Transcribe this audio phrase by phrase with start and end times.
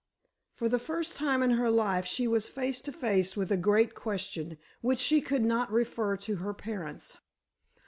[0.55, 3.93] For the first time in her life she was face to face with a great
[3.93, 7.17] question which she could not refer to her parents.